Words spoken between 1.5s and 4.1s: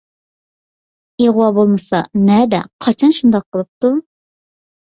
بولمىسا، نەدە، قاچان شۇنداق قىلىپتۇ؟